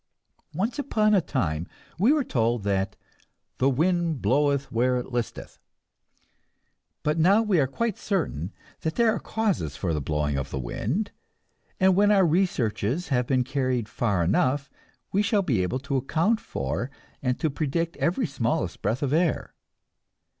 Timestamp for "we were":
1.99-2.23